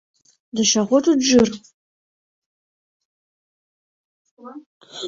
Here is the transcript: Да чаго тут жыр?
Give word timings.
Да 0.59 0.63
чаго 0.71 1.01
тут 1.09 1.19
жыр? 1.29 1.49